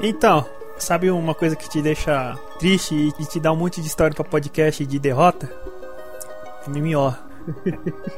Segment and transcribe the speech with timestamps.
[0.00, 0.44] Então,
[0.78, 4.24] sabe uma coisa que te deixa triste e te dá um monte de história pra
[4.24, 5.50] podcast de derrota?
[6.66, 7.14] MMO.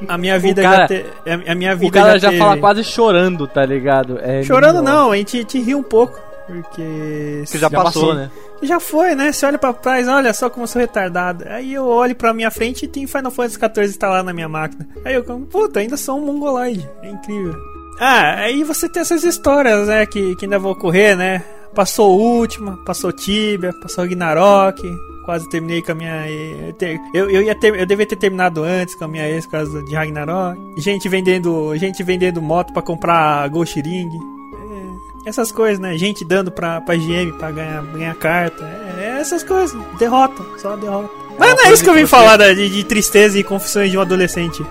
[0.07, 1.05] A minha vida cara- já te,
[1.47, 4.17] a- minha vida O cara já, teve- fala quase chorando, tá ligado?
[4.19, 4.83] É Chorando MMO.
[4.89, 6.19] não, a gente te ri um pouco.
[6.47, 7.43] Porque.
[7.45, 8.31] Que já, Já passou, passou, né?
[8.63, 9.31] Já foi, né?
[9.31, 11.45] Você olha pra trás, olha só como eu sou retardado.
[11.47, 14.87] Aí eu olho pra minha frente e tem Final Fantasy XIV instalado na minha máquina.
[15.05, 16.89] Aí eu, puta, ainda sou um mongoloide.
[17.03, 17.55] É incrível.
[17.99, 20.07] Ah, aí você tem essas histórias, né?
[20.07, 21.43] Que, que ainda vão ocorrer, né?
[21.73, 24.81] Passou o último, passou Tibia, passou Ragnarok.
[25.25, 26.27] Quase terminei com a minha.
[26.29, 29.45] Eu, ter- eu, eu ia ter, eu devia ter terminado antes com a minha ex
[29.45, 30.59] por causa de Ragnarok.
[30.77, 34.09] Gente vendendo, gente vendendo moto pra comprar Ghost Ring.
[34.09, 35.95] É, essas coisas, né?
[35.97, 38.63] Gente dando pra, pra GM pra ganhar, ganhar carta.
[38.97, 39.79] É, é essas coisas.
[39.99, 41.09] Derrota, só derrota.
[41.37, 44.01] Mas não é isso que eu vim falar de, de tristeza e confissões de um
[44.01, 44.65] adolescente.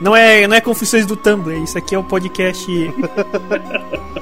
[0.00, 2.66] Não é, não é confissões do Tumblr, isso aqui é um podcast.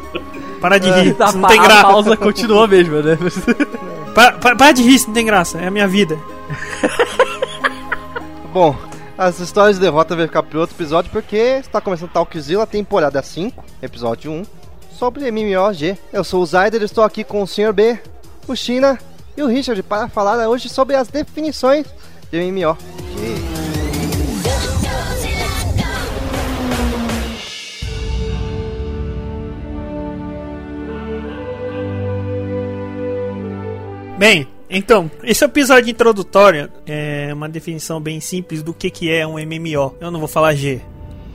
[0.61, 1.83] Para de rir, A, isso não tem a graça.
[1.83, 3.19] pausa continua mesmo, né?
[4.15, 6.19] Para, para, para de rir, isso não tem graça, é a minha vida.
[8.53, 8.75] Bom,
[9.17, 13.65] as histórias de derrota vai ficar para outro episódio porque está começando Talkzilla, temporada 5,
[13.81, 14.43] episódio 1,
[14.99, 15.97] sobre MMOG.
[16.13, 17.73] Eu sou o Zayder, estou aqui com o Sr.
[17.73, 18.01] B,
[18.49, 18.99] o China
[19.37, 21.87] e o Richard para falar hoje sobre as definições
[22.33, 22.77] de MMO.
[34.19, 39.35] Bem, então, esse episódio introdutório é uma definição bem simples do que, que é um
[39.35, 39.95] MMO.
[40.01, 40.81] Eu não vou falar G.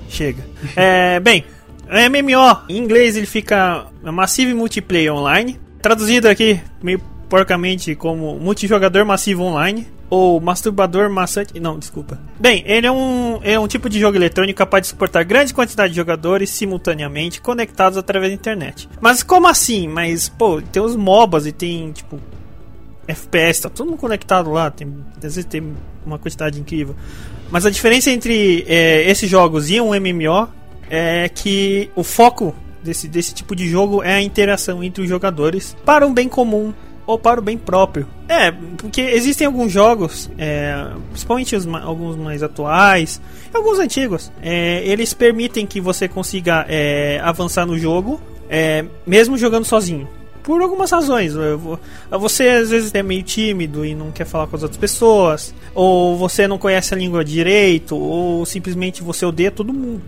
[0.10, 0.44] Chega.
[0.76, 1.46] É, bem,
[1.88, 5.58] MMO, em inglês ele fica Massive Multiplayer Online.
[5.82, 9.88] Traduzido aqui, meio porcamente, como multijogador massivo online.
[10.10, 11.60] Ou masturbador maçante.
[11.60, 12.20] Não, desculpa.
[12.40, 15.92] Bem, ele é um, é um tipo de jogo eletrônico capaz de suportar grande quantidade
[15.92, 18.88] de jogadores simultaneamente conectados através da internet.
[19.02, 19.88] Mas como assim?
[19.88, 22.20] Mas, pô, tem os MOBAs e tem, tipo,
[23.08, 24.88] FPS, tá todo mundo conectado lá, tem,
[25.18, 25.74] às vezes tem
[26.06, 26.96] uma quantidade incrível.
[27.52, 30.48] Mas a diferença entre é, esses jogos e um MMO
[30.90, 35.76] é que o foco desse, desse tipo de jogo é a interação entre os jogadores
[35.86, 36.74] para um bem comum
[37.06, 38.08] ou para o bem próprio.
[38.28, 43.22] É, porque existem alguns jogos, é, principalmente os, alguns mais atuais,
[43.54, 49.66] alguns antigos, é, eles permitem que você consiga é, avançar no jogo, é, mesmo jogando
[49.66, 50.08] sozinho.
[50.44, 51.34] Por algumas razões.
[52.12, 56.18] Você às vezes é meio tímido e não quer falar com as outras pessoas, ou
[56.18, 60.02] você não conhece a língua direito, ou simplesmente você odeia todo mundo.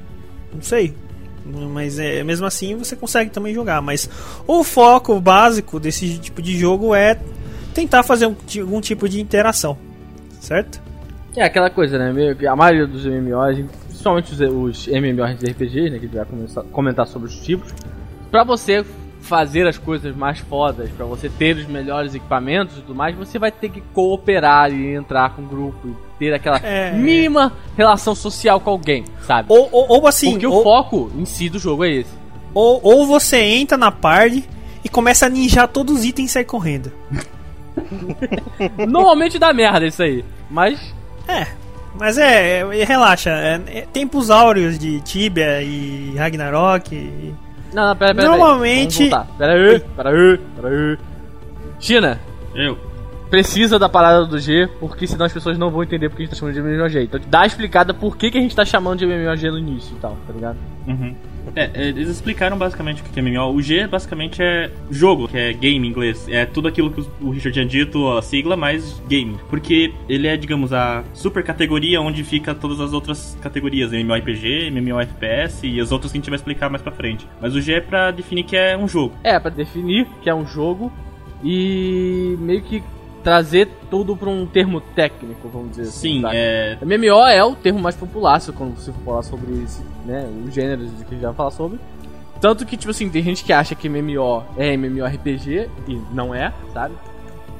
[0.54, 0.94] Não sei.
[1.72, 3.82] Mas é, mesmo assim você consegue também jogar.
[3.82, 4.10] Mas
[4.46, 7.18] o foco básico desse tipo de jogo é
[7.74, 9.78] tentar fazer um algum tipo de interação.
[10.42, 10.82] Certo?
[11.36, 12.36] É aquela coisa, né?
[12.48, 16.00] A maioria dos MMOs, principalmente os, os MMOs de RPG, né?
[16.00, 17.74] Que a gente vai começar- comentar sobre os tipos.
[18.32, 18.84] Pra você
[19.26, 23.38] fazer as coisas mais fodas, pra você ter os melhores equipamentos e tudo mais, você
[23.40, 26.92] vai ter que cooperar e entrar com o grupo e ter aquela É.
[26.92, 29.48] mínima relação social com alguém, sabe?
[29.52, 32.12] Ou, ou, ou assim, Porque ou, o foco em si do jogo é esse.
[32.54, 34.48] ou, ou você entra na party
[34.84, 36.92] e começa a ninjar todos os itens e sai correndo.
[38.88, 40.24] Normalmente dá merda isso aí.
[40.50, 40.80] Mas
[41.28, 41.48] É,
[42.00, 43.30] mas é, é- relaxa.
[43.32, 46.94] é- é tempos áureos de Tibia e Ragnarok.
[46.96, 47.34] e-
[47.76, 48.28] Não, não, pera, pera.
[48.30, 49.38] Normalmente- Pera, voltar.
[49.38, 50.98] pera aí, pera aí, pera aí.
[51.80, 52.20] China,
[52.56, 52.78] Eu.
[53.30, 56.34] precisa da parada do G, porque senão as pessoas não vão entender porque a gente
[56.34, 57.04] tá chamando de MMOG.
[57.04, 59.96] Então dá a explicada por que, que a gente tá chamando de MMOG no início
[59.96, 60.58] e tal, tá ligado?
[60.88, 61.14] Uhum.
[61.56, 63.54] É, é, eles explicaram basicamente o que é MMO.
[63.54, 66.28] O G basicamente é jogo, que é game em inglês.
[66.30, 69.38] É tudo aquilo que o Richard tinha dito, a sigla, mais game.
[69.50, 75.64] Porque ele é, digamos, a super categoria onde fica todas as outras categorias: MMORPG, MMOFPS
[75.64, 77.28] e as outras que a gente vai explicar mais pra frente.
[77.42, 79.16] Mas o G é pra definir que é um jogo.
[79.24, 80.92] É, pra definir que é um jogo
[81.44, 82.84] e meio que
[83.26, 86.22] trazer tudo pra um termo técnico, vamos dizer assim.
[86.22, 86.78] Sim, é.
[86.80, 90.54] MMO é o termo mais popular, se quando você for falar sobre esse, né, os
[90.54, 91.80] gêneros que a gente já vai falar sobre.
[92.40, 96.54] Tanto que, tipo assim, tem gente que acha que MMO é MMORPG e não é,
[96.72, 96.94] sabe?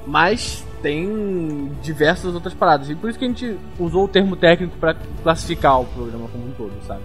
[0.06, 2.88] Mas tem diversas outras paradas.
[2.92, 6.46] E por isso que a gente usou o termo técnico pra classificar o programa como
[6.46, 7.02] um todo, sabe?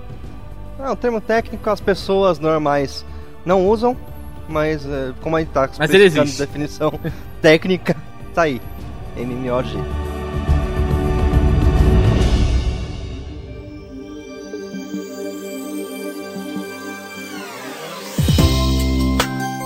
[0.78, 3.06] É um termo técnico as pessoas normais
[3.42, 3.96] não usam,
[4.46, 6.38] mas é, como a gente tá Mas ele existe.
[6.38, 6.92] definição
[7.40, 7.96] técnica,
[8.30, 8.60] tá aí.
[9.16, 9.76] MMOG.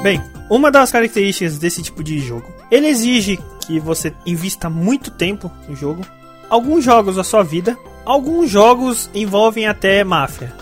[0.02, 0.20] Bem,
[0.50, 5.74] uma das características desse tipo de jogo, ele exige que você invista muito tempo no
[5.74, 6.04] jogo.
[6.50, 7.74] Alguns jogos a sua vida,
[8.04, 10.52] alguns jogos envolvem até máfia.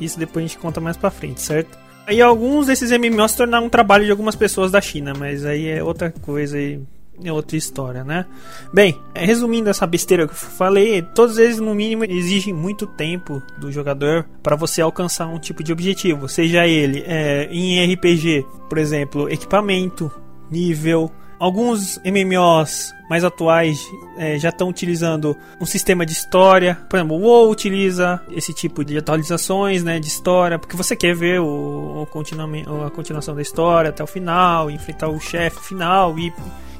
[0.00, 1.76] Isso depois a gente conta mais pra frente, certo?
[2.06, 5.68] Aí alguns desses MMOs se tornaram um trabalho de algumas pessoas da China, mas aí
[5.68, 6.80] é outra coisa e
[7.22, 8.26] é outra história, né?
[8.72, 13.42] Bem, é, resumindo essa besteira que eu falei, todos eles no mínimo exigem muito tempo
[13.58, 18.78] do jogador para você alcançar um tipo de objetivo, seja ele é, em RPG, por
[18.78, 20.10] exemplo, equipamento,
[20.50, 21.10] nível.
[21.38, 23.84] Alguns MMOs mais atuais
[24.16, 26.78] é, já estão utilizando um sistema de história.
[26.88, 31.16] Por exemplo, o WoW utiliza esse tipo de atualizações né, de história, porque você quer
[31.16, 36.32] ver o, o a continuação da história até o final, enfrentar o chefe final e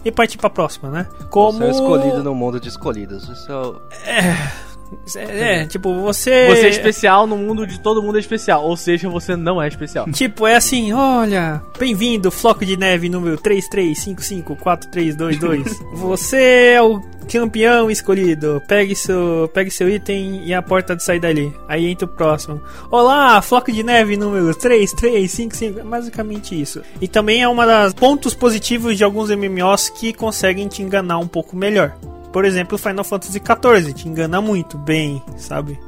[0.05, 1.09] e partir pra próxima, né?
[1.31, 1.59] Como.
[1.59, 3.29] Você é escolhido no mundo de escolhidos.
[3.29, 4.31] Isso é.
[4.31, 4.72] é...
[5.17, 6.47] É, tipo, você.
[6.49, 8.65] Você é especial no mundo de todo mundo é especial.
[8.65, 10.11] Ou seja, você não é especial.
[10.11, 15.93] Tipo, é assim: olha, bem-vindo, Floco de Neve número 33554322.
[15.95, 17.01] você é o
[17.31, 18.63] campeão escolhido.
[18.67, 21.53] Pegue seu, pegue seu item e a porta de sair dali.
[21.69, 22.61] Aí entra o próximo.
[22.91, 25.89] Olá, Floco de Neve número 3355.
[25.89, 26.83] Basicamente isso.
[27.01, 31.29] E também é uma das pontos positivos de alguns MMOs que conseguem te enganar um
[31.29, 31.95] pouco melhor.
[32.33, 35.79] Por exemplo, Final Fantasy XIV te engana muito bem, sabe?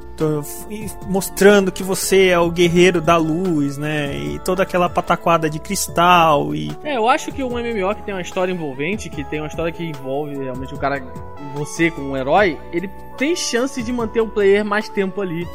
[1.06, 4.16] Mostrando que você é o guerreiro da luz, né?
[4.16, 6.70] E toda aquela pataquada de cristal e...
[6.84, 9.72] É, eu acho que um MMO que tem uma história envolvente, que tem uma história
[9.72, 11.02] que envolve realmente o cara,
[11.54, 15.46] você como um herói, ele tem chance de manter o player mais tempo ali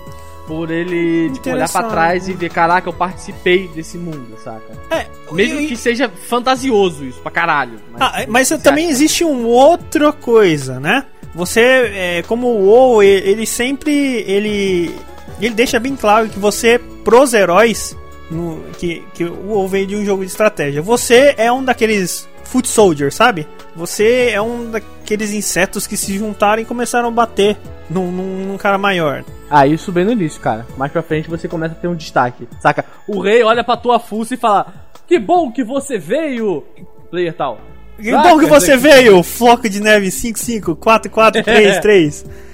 [0.48, 4.74] por ele tipo, olhar para trás e ver, caraca, eu participei desse mundo, saca?
[4.90, 5.68] É, Mesmo e...
[5.68, 7.80] que seja fantasioso isso pra caralho.
[7.92, 8.94] Mas, ah, mas também acha?
[8.94, 11.06] existe uma outra coisa, né?
[11.34, 13.92] Você, é, como o WoW, ele sempre,
[14.28, 14.96] ele,
[15.40, 17.96] ele deixa bem claro que você, pros heróis,
[18.32, 22.28] no, que, que o WoW vem de um jogo de estratégia, você é um daqueles
[22.44, 23.48] foot soldiers, sabe?
[23.76, 27.56] Você é um daqueles insetos que se juntaram e começaram a bater
[27.90, 29.24] num, num, num, cara maior.
[29.50, 30.66] Ah, isso bem no início, cara.
[30.76, 32.48] Mais pra frente você começa a ter um destaque.
[32.60, 32.86] Saca?
[33.08, 34.74] O rei olha pra tua fuça e fala:
[35.08, 36.64] Que bom que você veio,
[37.10, 37.60] player tal.
[38.00, 42.26] Bom que você veio, Floco de Neve 554433.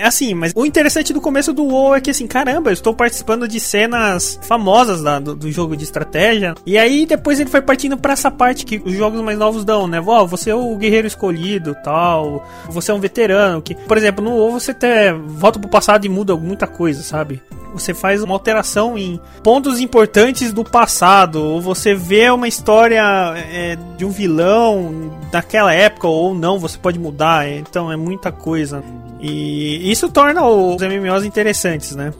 [0.00, 2.94] É assim, mas o interessante do começo do WoW é que assim, caramba, eu estou
[2.94, 6.54] participando de cenas famosas da, do, do, jogo de estratégia.
[6.64, 9.86] E aí depois ele foi partindo para essa parte que os jogos mais novos dão,
[9.86, 10.00] né?
[10.00, 12.48] Ó, você é o guerreiro escolhido, tal.
[12.70, 16.08] Você é um veterano que, por exemplo, no WoW você até volta pro passado e
[16.08, 17.42] muda muita coisa, sabe?
[17.72, 23.02] Você faz uma alteração em pontos importantes do passado, ou você vê uma história
[23.36, 27.48] é, de um vilão daquela época ou não, você pode mudar.
[27.48, 28.82] Então é muita coisa.
[29.20, 32.12] E isso torna os MMOs interessantes, né?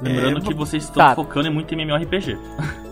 [0.00, 1.14] Lembrando é, que vocês estão tá.
[1.14, 2.38] focando em muito MMORPG.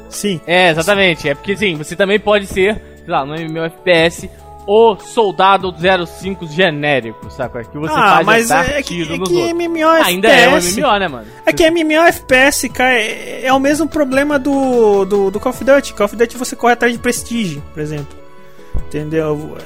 [0.08, 0.40] Sim.
[0.46, 1.28] É, exatamente.
[1.28, 4.28] É porque, sim, você também pode ser, sei lá, no MMORPS,
[4.66, 5.74] o soldado
[6.06, 7.62] 05 genérico, saca?
[7.64, 10.98] Que você ah, faz mas é que, é que MMO FPS, Ainda é um MMO,
[10.98, 11.26] né, mano?
[11.46, 15.64] É que MMO FPS, cara, é, é o mesmo problema do, do, do Call of
[15.64, 15.94] Duty.
[15.94, 18.16] Call of Duty você corre atrás de prestígio, por exemplo.
[18.88, 19.56] Entendeu?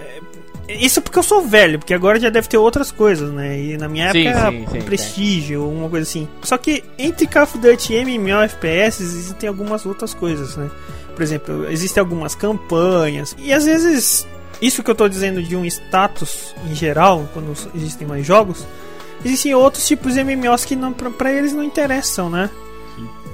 [0.69, 3.59] Isso porque eu sou velho, porque agora já deve ter outras coisas, né?
[3.59, 6.29] E na minha sim, época sim, sim, prestígio, uma coisa assim.
[6.43, 10.71] Só que entre Call of Duty e MMO FPS existem algumas outras coisas, né?
[11.15, 13.35] Por exemplo, existem algumas campanhas.
[13.39, 14.27] E às vezes,
[14.61, 18.67] isso que eu tô dizendo de um status em geral, quando existem mais jogos,
[19.25, 22.51] existem outros tipos de MMOs que não, pra, pra eles não interessam, né?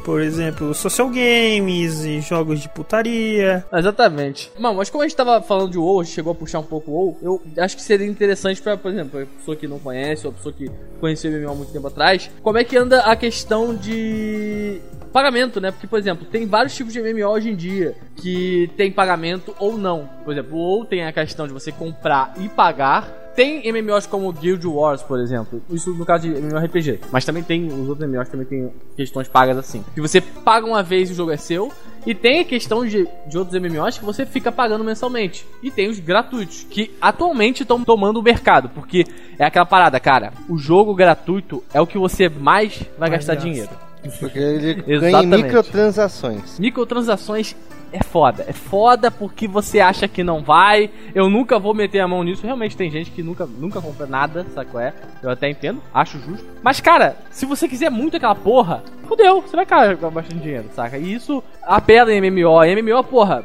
[0.05, 3.67] Por exemplo, social games e jogos de putaria.
[3.73, 4.53] Exatamente.
[4.57, 6.63] Mano, mas como a gente tava falando de WoW, a gente chegou a puxar um
[6.63, 9.81] pouco o WoW, eu acho que seria interessante pra, por exemplo, a pessoa que não
[9.81, 12.77] conhece ou a pessoa que conheceu o MMO há muito tempo atrás, como é que
[12.77, 14.81] anda a questão de
[15.17, 15.71] pagamento, né?
[15.71, 19.79] Porque, por exemplo, tem vários tipos de MMO hoje em dia que tem pagamento ou
[19.79, 20.07] não.
[20.23, 24.67] Por exemplo, ou tem a questão de você comprar e pagar tem MMOs como Guild
[24.67, 25.63] Wars, por exemplo.
[25.71, 27.01] Isso no caso de MMORPG.
[27.13, 29.85] Mas também tem, os outros MMOs também tem questões pagas assim.
[29.95, 31.71] Que você paga uma vez e o jogo é seu.
[32.07, 35.47] E tem a questão de, de outros MMOs que você fica pagando mensalmente.
[35.63, 38.71] E tem os gratuitos, que atualmente estão tomando o mercado.
[38.71, 39.05] Porque
[39.39, 40.33] é aquela parada, cara.
[40.49, 43.86] O jogo gratuito é o que você mais vai gastar dinheiro.
[44.19, 46.59] Porque ele ganha microtransações.
[46.59, 47.55] Microtransações
[47.93, 48.45] é foda.
[48.47, 50.91] É foda porque você acha que não vai.
[51.15, 52.45] Eu nunca vou meter a mão nisso.
[52.45, 54.93] Realmente tem gente que nunca, nunca compra nada, qual é?
[55.23, 56.47] Eu até entendo, acho justo.
[56.63, 60.99] Mas, cara, se você quiser muito aquela porra, fudeu, você vai gastar bastante dinheiro, saca?
[60.99, 62.65] E isso apela em MMO.
[62.65, 63.45] MMO, porra,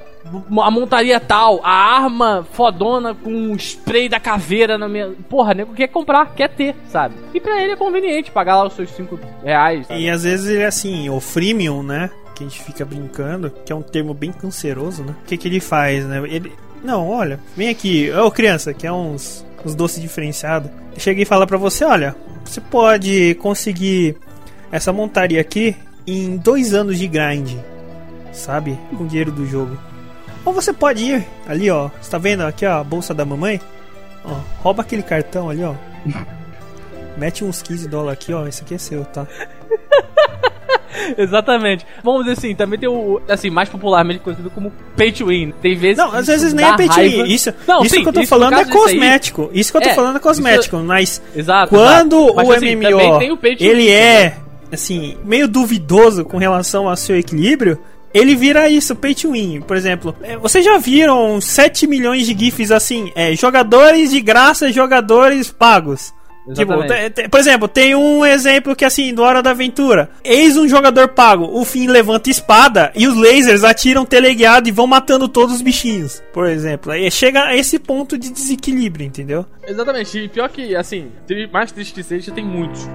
[0.62, 5.12] a montaria tal, a arma fodona com um spray da caveira na minha.
[5.30, 7.16] Porra, nego quer comprar, quer ter, sabe?
[7.34, 9.88] E pra ele é conveniente pagar lá os seus 5 reais.
[9.88, 10.02] Sabe?
[10.02, 12.10] E às vezes ele é assim, o freemium, né?
[12.42, 15.16] Que a gente fica brincando, que é um termo bem canceroso, né?
[15.24, 16.22] O que, que ele faz, né?
[16.28, 16.52] Ele.
[16.84, 20.72] Não, olha, vem aqui, ô criança, que é uns, uns doces diferenciados.
[20.98, 24.18] Cheguei e falar pra você, olha, você pode conseguir
[24.72, 25.76] essa montaria aqui
[26.08, 27.56] em dois anos de grind.
[28.34, 28.78] sabe?
[28.98, 29.78] Com o dinheiro do jogo.
[30.44, 31.90] Ou você pode ir ali, ó.
[32.02, 33.62] Você tá vendo aqui, ó, a bolsa da mamãe?
[34.26, 35.76] Ó, rouba aquele cartão ali, ó.
[37.16, 38.48] Mete uns 15 dólares aqui, ó.
[38.48, 39.28] Esse aqui é seu, tá?
[41.18, 41.86] Exatamente.
[42.04, 45.54] Vamos dizer assim, também tem o, assim, mais popularmente conhecido como pay to win.
[45.62, 47.24] Tem vezes Não, às vezes nem é pay to win.
[47.34, 49.50] Isso, Não, isso sim, que eu tô falando é disso aí- cosmético.
[49.54, 50.78] Isso que eu tô É, falando é isso- cosmético.
[50.78, 51.70] Mas Exato.
[51.70, 52.36] quando exato.
[52.36, 53.00] Mas, o assim, MMO
[53.60, 54.38] ele win é
[54.72, 57.78] assim meio duvidoso com relação ao seu equilíbrio,
[58.14, 59.62] ele vira isso, pay to win.
[59.62, 64.72] Por exemplo, é, vocês já viram 7 milhões de GIFs assim, é, jogadores de graça,
[64.72, 66.14] jogadores pagos.
[66.54, 66.74] Tipo,
[67.30, 70.10] por exemplo, tem um exemplo que assim, do Hora da Aventura.
[70.24, 74.88] Eis um jogador pago, o Finn levanta espada e os lasers atiram teleguiado e vão
[74.88, 76.22] matando todos os bichinhos.
[76.34, 79.46] Por exemplo, aí chega a esse ponto de desequilíbrio, entendeu?
[79.68, 80.18] Exatamente.
[80.18, 81.12] E pior que, assim,
[81.52, 82.88] mais triste que seja, tem muitos.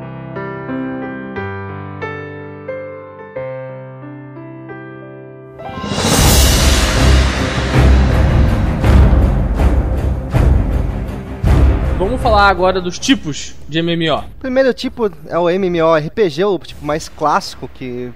[11.99, 14.23] Vamos falar agora dos tipos de MMO.
[14.38, 18.12] Primeiro tipo é o MMORPG, o tipo mais clássico, que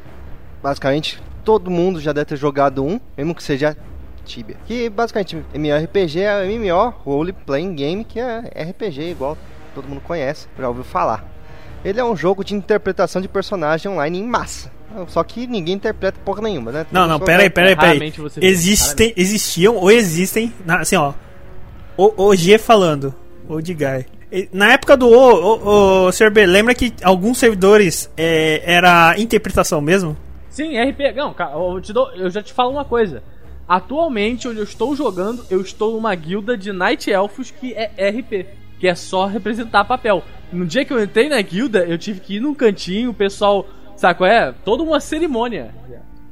[0.62, 3.74] basicamente todo mundo já deve ter jogado um, mesmo que seja
[4.24, 4.56] Tibia.
[4.66, 9.38] Que basicamente MMORPG é MMO, Role Playing Game, que é RPG igual
[9.74, 11.24] todo mundo conhece, já ouviu falar.
[11.82, 14.70] Ele é um jogo de interpretação de personagem online em massa.
[15.08, 16.86] Só que ninguém interpreta porra nenhuma, né?
[16.92, 18.12] Não, não, Só- peraí, peraí, peraí.
[18.42, 21.14] Existem, existiam ou existem, assim, ó.
[21.96, 23.14] O, o G falando,
[23.54, 24.06] o de Guy.
[24.52, 26.30] Na época do O, o, o Sr.
[26.30, 30.16] B, lembra que alguns servidores é, era interpretação mesmo?
[30.48, 31.12] Sim, RP.
[31.16, 33.22] Não, cara, eu, te dou- eu já te falo uma coisa.
[33.68, 38.46] Atualmente, onde eu estou jogando, eu estou numa guilda de Night Elfos que é RP,
[38.80, 40.24] que é só representar papel.
[40.52, 43.66] No dia que eu entrei na guilda, eu tive que ir num cantinho, o pessoal,
[43.96, 44.52] sabe qual é?
[44.64, 45.72] Toda uma cerimônia.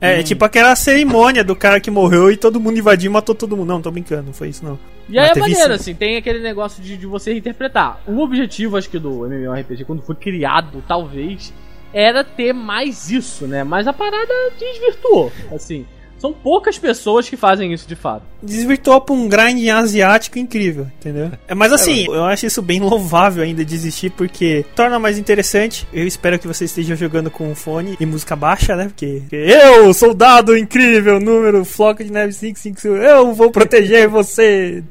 [0.01, 3.57] É, tipo aquela cerimônia do cara que morreu e todo mundo invadiu e matou todo
[3.57, 3.69] mundo.
[3.69, 4.79] Não, tô brincando, não foi isso não.
[5.09, 8.01] E aí é maneiro, assim, tem aquele negócio de, de você interpretar.
[8.07, 11.53] O objetivo, acho que, do MMORPG, quando foi criado, talvez,
[11.93, 13.65] era ter mais isso, né?
[13.65, 15.87] Mas a parada desvirtuou, assim.
[16.19, 18.23] São poucas pessoas que fazem isso de fato.
[18.43, 21.31] Desvirtuou pra um grind asiático incrível, entendeu?
[21.47, 25.87] É, mas assim, eu acho isso bem louvável ainda de existir, porque torna mais interessante.
[25.93, 28.87] Eu espero que você esteja jogando com fone e música baixa, né?
[28.89, 34.83] Porque, porque eu, soldado incrível, número, floco de neve 555, eu vou proteger você.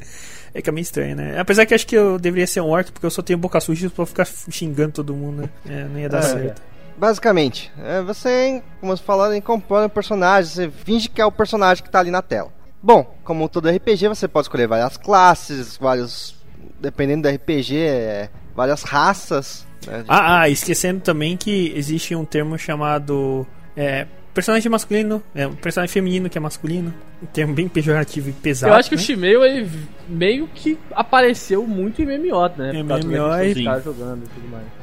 [0.54, 1.38] É que é meio estranho, né?
[1.40, 3.90] Apesar que acho que eu deveria ser um orc, porque eu só tenho boca suja
[3.90, 5.50] pra ficar xingando todo mundo, né?
[5.70, 6.22] É, não ia dar É.
[6.22, 6.62] certo.
[6.98, 11.84] Basicamente, é, você, como você falou, compõe um personagem, você finge que é o personagem
[11.84, 12.52] que tá ali na tela.
[12.82, 16.36] Bom, como todo RPG, você pode escolher várias classes, vários.
[16.80, 19.66] Dependendo do RPG, é, várias raças.
[19.86, 20.04] né?
[20.08, 25.92] Ah, ah, esquecendo também que existe um termo chamado é, personagem masculino, é, um personagem
[25.92, 26.94] feminino que é masculino.
[27.22, 28.72] Um termo bem pejorativo e pesado.
[28.72, 29.02] eu acho que né?
[29.02, 29.70] o Shimei, ele
[30.08, 32.72] meio que apareceu muito em MMO, né?
[32.74, 34.77] Por causa MMO e- jogando e tudo mais.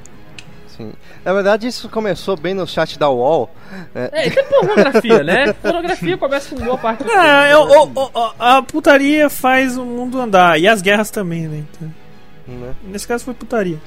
[0.76, 0.92] Sim.
[1.24, 3.48] Na verdade, isso começou bem no chat da UOL.
[3.94, 4.08] né?
[4.12, 5.52] É, isso é pornografia, né?
[5.62, 7.76] Pornografia começa com boa parte Ah, eu- né?
[7.76, 10.58] o- o- o- a putaria faz o mundo andar.
[10.60, 11.64] E as guerras também, né?
[11.70, 11.94] Então,
[12.48, 12.74] né?
[12.84, 13.80] nesse caso foi putaria.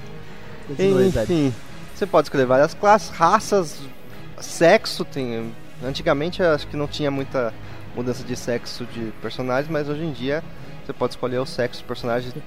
[0.69, 1.53] Enfim,
[1.93, 3.77] você pode escolher várias classes, raças,
[4.39, 5.03] sexo.
[5.05, 5.51] Tem,
[5.83, 7.53] antigamente acho que não tinha muita
[7.95, 10.43] mudança de sexo de personagens, mas hoje em dia
[10.85, 12.41] você pode escolher o sexo dos personagens em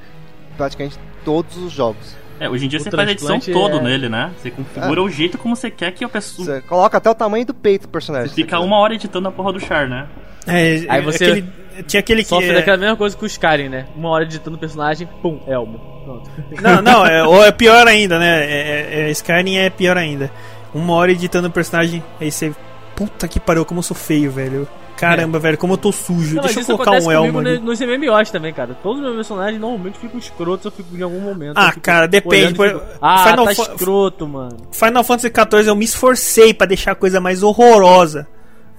[0.56, 2.14] praticamente todos os jogos.
[2.40, 4.30] É, hoje em dia O você faz a edição transplante todo é- nele, né?
[4.38, 6.47] Você configura o jeito como você quer que a pessoa.
[6.47, 8.28] Você coloca até o tamanho do peito do personagem.
[8.30, 10.06] Você fica uma hora editando a porra do char, né?
[10.47, 11.47] É, Aí você aquele-
[11.87, 12.28] tinha aquele que.
[12.30, 13.87] Sofre é- daquela mesma coisa que os Skyrim, né?
[13.94, 15.78] Uma hora editando o personagem, pum, Elmo.
[16.02, 16.30] Pronto.
[16.62, 18.42] Não, não, é, ou é pior ainda, né?
[18.42, 20.30] É, é, é, Skyrim é pior ainda.
[20.75, 22.52] Uma hora editando o personagem, aí você.
[22.97, 24.66] Puta que pariu, como eu sou feio, velho.
[25.00, 26.37] Caramba, velho, como eu tô sujo.
[26.37, 28.75] Não, Deixa eu colocar um elmo ne- nos MMOs também, cara.
[28.83, 31.57] Todos os meus personagens normalmente ficam escrotos, eu fico em algum momento.
[31.57, 32.54] Ah, cara, depende.
[32.54, 34.57] Por- fico, ah, Final tá Fa- escroto, mano.
[34.71, 38.28] Final Fantasy XIV eu me esforcei pra deixar a coisa mais horrorosa.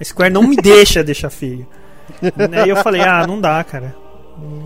[0.00, 1.66] A Square não me deixa deixar feio.
[2.62, 3.94] Aí eu falei, ah, não dá, cara.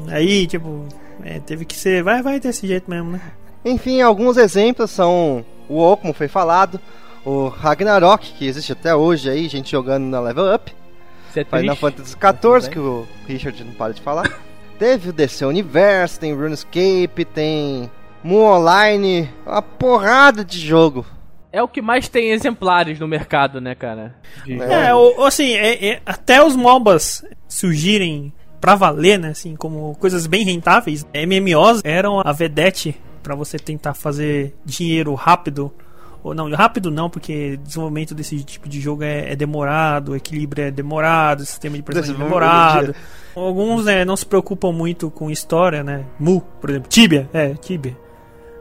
[0.09, 0.87] Aí, tipo,
[1.25, 2.03] é, teve que ser.
[2.03, 3.21] Vai, vai desse jeito mesmo, né?
[3.65, 6.79] Enfim, alguns exemplos são o WoW, como foi falado,
[7.25, 10.73] o Ragnarok, que existe até hoje aí, gente jogando na Level Up,
[11.43, 11.77] Isso é Final.
[11.77, 14.31] Fantasy XIV, que o Richard não para de falar.
[14.79, 17.91] Teve o DC Universe, tem RuneScape, tem
[18.23, 21.05] Moon Online, uma porrada de jogo.
[21.53, 24.15] É o que mais tem exemplares no mercado, né, cara?
[24.45, 24.89] De- É.
[24.89, 29.29] É, o- assim, é- é- até os MOBAs surgirem pra valer, né?
[29.31, 35.73] Assim, como coisas bem rentáveis, MMOs eram a vedete pra você tentar fazer dinheiro rápido
[36.27, 40.65] Ou não, rápido não, porque desenvolvimento desse tipo de jogo é, é demorado, o equilíbrio
[40.65, 42.95] é demorado, o sistema de personagem é demorado.
[43.35, 46.05] Alguns né, não se preocupam muito com história, né?
[46.19, 46.89] Mu, por exemplo.
[46.89, 47.97] Tibia, é, Tibia.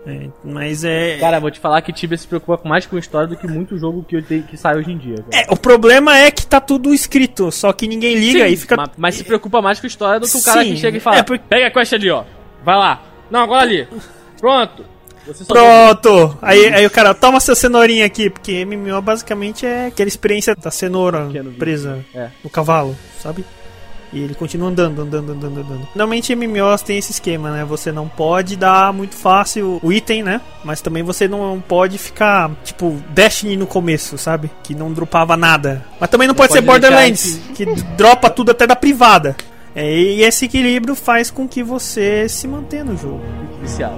[0.05, 1.17] É, mas é.
[1.17, 4.03] Cara, vou te falar que Tibia se preocupa mais com história do que muito jogo
[4.07, 5.15] que, te- que sai hoje em dia.
[5.15, 5.43] cara.
[5.49, 8.75] É, o problema é que tá tudo escrito, só que ninguém liga Sim, e fica.
[8.77, 10.99] ma- Mas, se preocupa mais com história do que o cara Sim, que chega e
[10.99, 12.23] fala: é porque- Pega a quest ali, ó.
[12.63, 13.01] Vai lá.
[13.31, 13.87] Não, agora ali.
[14.39, 14.85] Pronto.
[15.47, 16.37] Pronto!
[16.41, 20.71] Aí, aí o cara, toma sua cenourinha aqui, porque MMO basicamente é aquela experiência da
[20.71, 21.27] cenoura
[21.57, 22.29] presa É.
[22.43, 23.45] no cavalo, sabe?
[24.13, 25.79] E ele continua andando, andando, andando, andando.
[25.93, 27.65] Normalmente MMOs tem esse esquema, né?
[27.65, 30.39] Você não pode dar muito fácil o item, né?
[30.63, 34.49] Mas também você não pode ficar, tipo, Destiny no começo, sabe?
[34.63, 35.83] Que não dropava nada.
[35.99, 37.65] Mas também não, pode, ser pode deixar Borderlands, que
[37.97, 39.35] dropa tudo até da privada.
[39.75, 43.21] É, e esse equilíbrio faz com que você se mantenha no jogo.
[43.61, 43.95] viciado.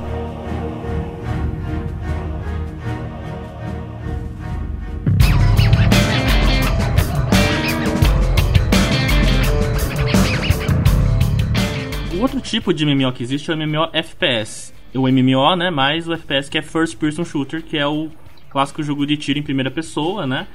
[12.47, 14.73] Tipo de MMO que existe é o MMO FPS.
[14.93, 18.09] O MMO, né, mais o FPS que é First Person Shooter, que é o
[18.49, 20.47] clássico jogo de tiro em primeira pessoa, né?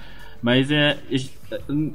[0.43, 1.17] Mas é, é,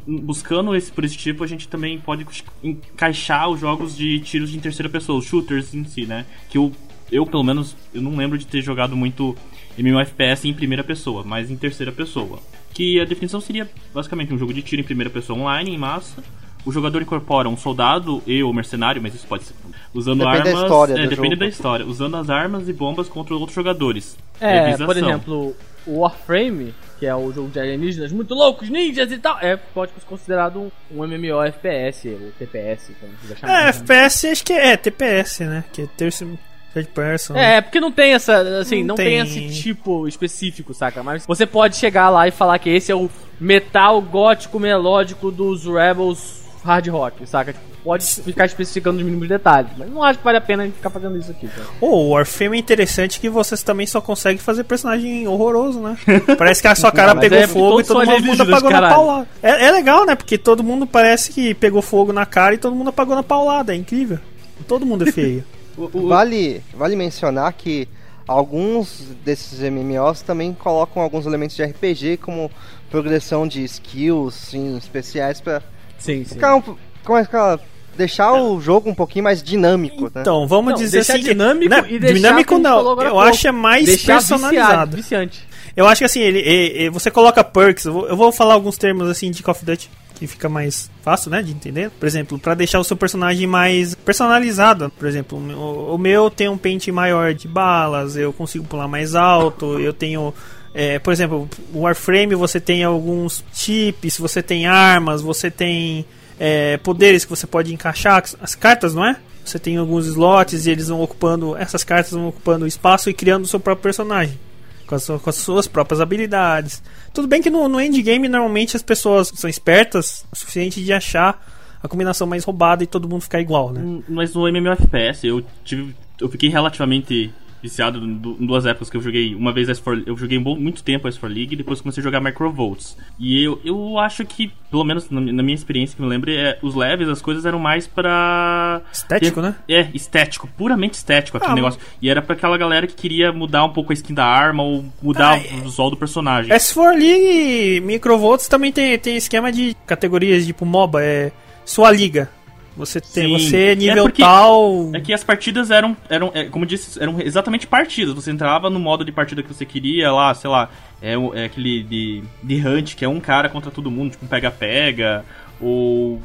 [0.07, 2.25] buscando esse por esse tipo, a gente também pode
[2.63, 6.25] encaixar os jogos de tiros em terceira pessoa, os shooters em si, né?
[6.49, 6.71] Que eu,
[7.11, 9.35] eu pelo menos, eu não lembro de ter jogado muito
[9.77, 12.39] MMO FPS em primeira pessoa, mas em terceira pessoa.
[12.73, 16.23] Que a definição seria basicamente um jogo de tiro em primeira pessoa online, em massa.
[16.65, 19.53] O jogador incorpora um soldado e ou mercenário, mas isso pode ser
[19.93, 20.63] usando Depende da armas.
[20.63, 21.39] história é, do depende jogo.
[21.39, 21.85] da história.
[21.85, 24.17] Usando as armas e bombas contra outros jogadores.
[24.39, 24.85] É, Revisação.
[24.85, 29.37] por exemplo, o Warframe, que é o jogo de alienígenas muito loucos, ninjas e tal,
[29.39, 33.53] é, pode ser considerado um, um MMO FPS, ou TPS, como quiser chamar.
[33.59, 33.69] É, né?
[33.69, 35.63] FPS acho que é, é TPS, né?
[35.71, 36.37] Que é terceiro
[36.73, 37.35] third person.
[37.35, 39.23] É, porque não tem essa, assim, Não não, tem.
[39.25, 39.45] tem.
[39.47, 41.01] esse tipo específico, saca?
[41.01, 43.09] Mas você pode chegar lá e falar que esse é o
[43.39, 47.53] metal gótico melódico dos Rebels hard rock, saca?
[47.53, 50.65] Tipo, pode ficar especificando os mínimos detalhes, mas não acho que vale a pena a
[50.65, 51.67] gente ficar fazendo isso aqui, cara.
[51.79, 55.97] O Warframe é interessante que você também só consegue fazer personagem horroroso, né?
[56.37, 59.27] Parece que a sua cara Mas pegou é fogo e todo mundo apagou na paulada.
[59.41, 60.15] É, é legal, né?
[60.15, 63.73] Porque todo mundo parece que pegou fogo na cara e todo mundo apagou na paulada.
[63.73, 64.19] É incrível.
[64.67, 65.43] Todo mundo é feio.
[65.93, 67.87] Vale, vale mencionar que
[68.27, 72.49] alguns desses MMOs também colocam alguns elementos de RPG, como
[72.89, 75.61] progressão de skills sim, especiais pra
[75.99, 76.35] Sim, sim.
[76.35, 76.61] ficar um,
[77.03, 77.59] como é que fala?
[77.95, 80.21] deixar o jogo um pouquinho mais dinâmico, né?
[80.21, 81.13] Então, vamos Não, dizer assim.
[81.13, 82.79] que- dinâmico né, e deixar dinâmico não.
[82.91, 83.19] Eu pouco.
[83.21, 84.95] acho é mais Deixar personalizado.
[84.95, 85.47] Viciado, viciante.
[85.75, 88.53] Eu acho que assim, ele, e- e você coloca perks, eu vou, eu vou falar
[88.53, 91.89] alguns termos assim de Call of Duty que fica mais fácil, né, de entender.
[91.91, 94.91] Por exemplo, pra deixar o seu personagem mais personalizado.
[94.97, 98.87] Por exemplo, o meu- o meu tem um pente maior de balas, eu consigo pular
[98.87, 100.33] mais alto, eu tenho
[100.79, 106.05] é, por exemplo, o Warframe você tem alguns chips, você tem armas, você tem
[106.39, 109.17] é, poderes que você pode encaixar, as cartas, não é?
[109.43, 113.45] Você tem alguns slots e eles vão ocupando, essas cartas vão ocupando espaço e criando
[113.45, 114.37] o seu próprio personagem
[114.85, 116.83] com as, com as suas próprias habilidades.
[117.11, 121.43] Tudo bem que no, no endgame normalmente as pessoas são espertas o suficiente de achar
[121.81, 123.81] a combinação mais roubada e todo mundo ficar igual, né?
[123.83, 125.95] Hum, Mas no MMOFPS eu tive.
[126.21, 127.33] Eu fiquei relativamente
[127.67, 129.35] viciado em du- em duas épocas que eu joguei.
[129.35, 132.97] Uma vez S4, eu joguei muito tempo S4 League e depois comecei a jogar Microvolts.
[133.19, 136.31] E eu, eu acho que, pelo menos na, mi- na minha experiência que me lembro,
[136.31, 138.81] é, os levels, as coisas eram mais pra.
[138.91, 139.55] Estético, ter- né?
[139.67, 141.79] É, estético, puramente estético aquele Ah, negócio.
[142.01, 144.85] E era pra aquela galera que queria mudar um pouco a skin da arma ou
[145.01, 146.51] mudar Ah, o visual do personagem.
[146.51, 151.31] S4 League Microvolts também tem, tem esquema de categorias tipo MOBA, é
[151.65, 152.29] sua liga.
[152.77, 153.49] Você tem Sim.
[153.49, 154.91] você É nível porque- tal.
[154.93, 158.13] É que as partidas eram, eram é, como eu disse, eram exatamente partidas.
[158.13, 160.69] Você entrava no modo de partida que você queria, lá, sei lá,
[161.01, 164.27] é, é aquele de, de Hunt, que é um cara contra todo mundo, tipo um
[164.27, 165.25] pega-pega,
[165.59, 166.21] ou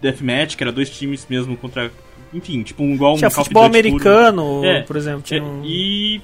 [0.00, 1.90] Deathmatch, que era dois times mesmo contra.
[2.34, 5.22] Enfim, tipo um igual um tinha futebol americano, É, por exemplo.
[5.22, 5.62] Tinha É, um...
[5.64, 6.20] E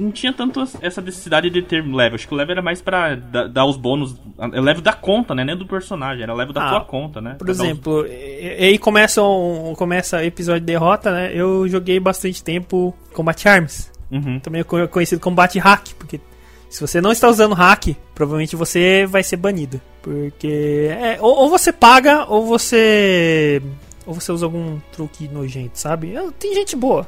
[0.00, 2.14] não tinha tanto essa necessidade de ter level.
[2.16, 4.16] Acho que o level era mais pra da- dar os bônus.
[4.38, 5.44] É level da conta, né?
[5.44, 7.30] Nem do personagem, era level da Ah, tua conta, né?
[7.38, 11.30] Por Pra os- exemplo, e e aí começa um, começa episódio de derrota, né?
[11.34, 13.90] Eu joguei bastante tempo Combat Arms.
[14.10, 14.40] Uhum.
[14.40, 16.20] também é co- conhecido como bate hack, porque
[16.68, 21.48] se você não está usando hack, provavelmente você vai ser banido, porque é, ou, ou
[21.48, 23.62] você paga ou você
[24.04, 26.14] ou você usa algum truque nojento, sabe?
[26.40, 27.06] Tem gente boa.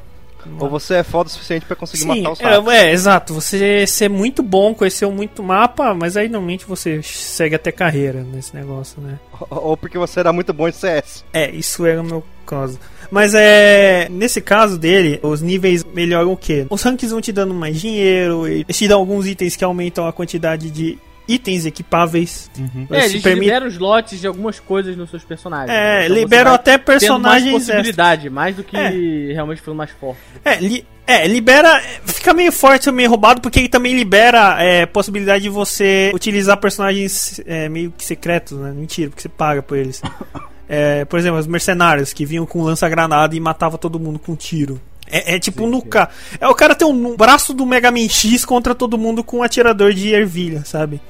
[0.59, 2.73] Ou você é foda o suficiente pra conseguir Sim, matar os ratos.
[2.73, 3.33] é, é, exato.
[3.33, 8.55] Você ser muito bom, conheceu muito mapa, mas aí normalmente você segue até carreira nesse
[8.55, 9.19] negócio, né?
[9.49, 11.23] Ou ou porque você era muito bom em CS.
[11.33, 12.79] É, isso era o meu caso.
[13.09, 14.07] Mas é.
[14.09, 16.65] Nesse caso dele, os níveis melhoram o quê?
[16.69, 20.13] Os ranks vão te dando mais dinheiro, e te dão alguns itens que aumentam a
[20.13, 20.97] quantidade de
[21.27, 22.49] itens equipáveis.
[22.57, 22.61] É,
[22.99, 25.69] Isso eles permite- liberam slots de algumas coisas nos seus personagens.
[25.69, 27.45] É, Então você liberam até mais personagens.
[27.55, 27.65] extras.
[27.77, 28.89] possibilidade, mais do que É.
[29.33, 30.19] realmente ficando mais forte.
[30.43, 31.81] É, li- é, libera.
[32.05, 37.39] Fica meio forte, meio roubado, porque ele também libera é, possibilidade de você utilizar personagens
[37.45, 38.71] é, meio que secretos, né?
[38.71, 40.01] Mentira, porque você paga por eles.
[40.75, 44.35] É, por exemplo, os mercenários que vinham com lança-granada e matava todo mundo com um
[44.35, 44.81] tiro.
[45.05, 46.09] É, é tipo no ca...
[46.39, 49.43] É o cara tem um braço do Mega Man X contra todo mundo com um
[49.43, 51.01] atirador de ervilha, sabe?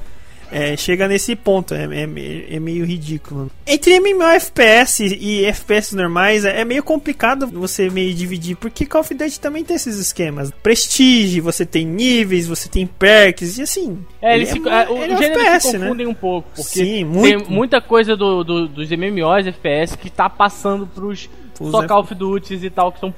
[0.55, 3.49] É, chega nesse ponto, é, é, é meio ridículo.
[3.65, 9.13] Entre MMOFPS e FPS normais é, é meio complicado você meio dividir, porque Call of
[9.13, 10.51] Duty também tem esses esquemas.
[10.61, 13.97] Prestige, você tem níveis, você tem perks, e assim.
[14.21, 15.85] É, eles ele se, é, é, o ele é gênero FPS, se né?
[15.87, 17.45] confundem um pouco, porque Sim, muito.
[17.45, 21.87] tem muita coisa do, do- dos MMOs, FPS, que tá passando pros Pros só F-
[21.87, 23.13] Call of Duty e tal, que são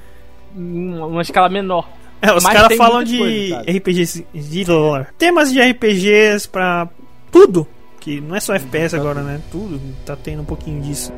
[0.54, 1.88] uma escala menor.
[2.22, 3.72] É, os caras falam de coisas, sabe?
[3.78, 5.06] RPGs de lore.
[5.18, 6.88] Temas de RPGs pra
[7.36, 7.66] tudo.
[8.00, 9.40] Que não é só FPS agora, né?
[9.50, 11.12] Tudo tá tendo um pouquinho disso.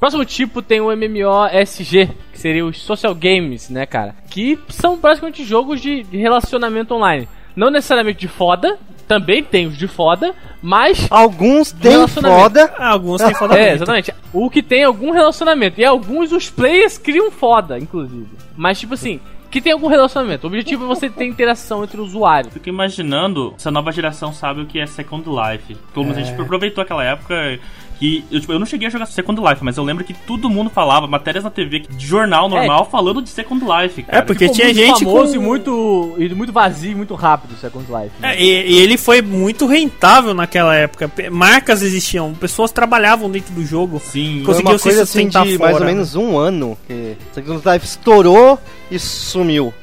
[0.00, 4.16] Próximo tipo tem o MMOSG, que seria os social games, né, cara?
[4.30, 7.28] Que são basicamente jogos de relacionamento online.
[7.54, 8.78] Não necessariamente de foda,
[9.10, 12.72] também tem os de foda, mas Alguns têm foda.
[12.78, 14.14] Ah, alguns têm foda É, exatamente.
[14.32, 15.80] O que tem algum relacionamento.
[15.80, 18.28] E alguns os players criam foda, inclusive.
[18.56, 19.18] Mas, tipo assim,
[19.50, 20.46] que tem algum relacionamento.
[20.46, 22.52] O objetivo é você ter interação entre o usuário.
[22.52, 25.76] Fico imaginando se a nova geração sabe o que é Second Life.
[25.92, 27.58] Pelo menos a gente aproveitou aquela época
[28.00, 28.24] que.
[28.30, 30.70] Eu, tipo, eu não cheguei a jogar Second Life, mas eu lembro que todo mundo
[30.70, 34.18] falava, matérias na TV, de jornal normal, falando de Second Life, cara.
[34.18, 35.36] É, porque Ficou tinha muito gente famoso com...
[35.36, 38.10] e muito, e muito vazio e muito rápido o Second Life.
[38.18, 38.34] né?
[38.34, 41.10] É, e, e ele foi muito rentável naquela época.
[41.30, 44.00] Marcas existiam, pessoas trabalhavam dentro do jogo.
[44.02, 44.42] Sim.
[44.42, 46.78] Uma se coisa assim de mais fora, ou menos um ano.
[46.86, 48.58] Que Second Life estourou
[48.90, 49.74] e sumiu.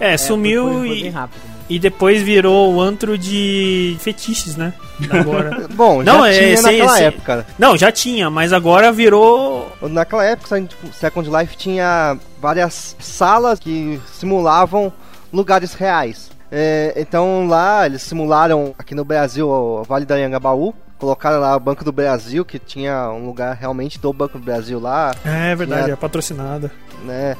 [0.00, 1.40] É, É, sumiu foi, foi e, bem rápido.
[1.44, 1.59] né?
[1.70, 4.74] E depois virou o antro de fetiches, né?
[5.08, 5.66] Agora.
[5.72, 7.46] Bom, Não, já é, tinha naquela esse- época.
[7.58, 9.72] Não, já tinha, mas agora virou.
[9.82, 14.92] Naquela época, tipo, Second Life tinha várias salas que simulavam
[15.32, 16.28] lugares reais.
[16.52, 20.74] É, então lá eles simularam aqui no Brasil o Vale da Anhangabaú.
[20.98, 24.78] Colocaram lá o Banco do Brasil, que tinha um lugar realmente do Banco do Brasil
[24.78, 26.70] lá, É verdade, Tinha- é patrocinada.
[27.04, 27.36] né?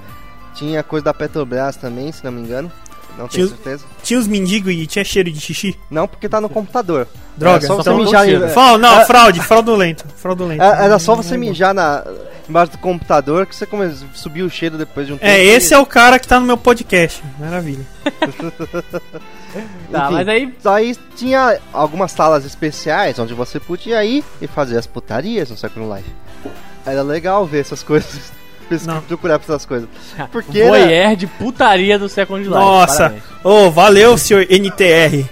[0.55, 2.73] Tinha coisa da Petrobras também, se não me engano.
[3.19, 3.85] Não tenho Tinha- certeza.
[4.03, 5.79] Tinha os mendigos e tinha cheiro de xixi.
[5.91, 7.07] Não, porque tá no computador.
[7.37, 8.29] Droga, Era só você mijar.
[8.29, 10.05] em- Fala, não, É- fraude, fraudulento.
[10.17, 10.63] Fraudulento.
[10.65, 12.05] É- Era só você é mijar na,
[12.49, 15.31] embaixo do computador que você come, subir o cheiro depois de um tempo.
[15.31, 17.23] É, esse é o cara que tá no meu podcast.
[17.39, 17.87] Maravilha.
[19.91, 20.15] Tá, Enfim.
[20.15, 25.51] mas aí Aí tinha algumas salas especiais onde você podia ir e fazer as putarias
[25.51, 26.09] no Second Life.
[26.87, 28.33] Era legal ver essas coisas.
[28.87, 29.01] Não.
[29.03, 29.89] Procurar por essas coisas.
[30.33, 32.51] Porque era- voyeur de putaria do Second Life.
[32.55, 35.25] Nossa, ô, valeu, senhor NTR.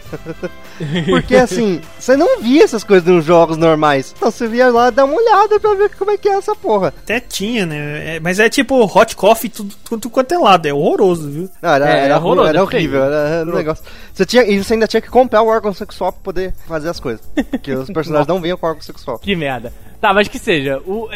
[1.11, 4.15] Porque assim, você não via essas coisas nos jogos normais.
[4.17, 6.95] Então você via lá dar uma olhada pra ver como é que é essa porra.
[6.97, 8.17] Até tinha, né?
[8.17, 10.67] É, mas é tipo hot coffee tudo, tudo quanto é lado.
[10.67, 11.51] É horroroso, viu?
[11.61, 13.13] Não, era, É, era, é horroroso, era é horrível, feio.
[13.13, 13.85] era um negócio.
[14.15, 17.01] Você tinha, e você ainda tinha que comprar o órgão sexual pra poder fazer as
[17.01, 17.23] coisas.
[17.51, 19.19] Porque os personagens não vinham com órgão sexual.
[19.19, 19.73] Que merda.
[20.01, 20.79] Tá, mas que seja.
[20.87, 21.09] O...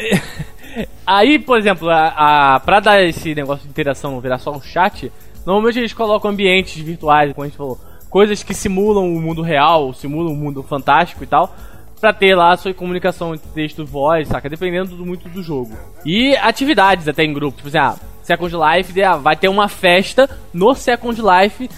[1.07, 5.13] Aí, por exemplo, a, a, pra dar esse negócio de interação virar só um chat,
[5.45, 9.93] normalmente eles colocam ambientes virtuais, como a gente falou, coisas que simulam o mundo real,
[9.93, 11.55] simulam o mundo fantástico e tal,
[12.01, 14.49] pra ter lá a sua comunicação entre texto e voz, saca?
[14.49, 15.73] Dependendo do, muito do jogo.
[16.05, 20.29] E atividades até em grupo, tipo assim, ah, Second Life, ah, vai ter uma festa
[20.53, 21.71] no Second Life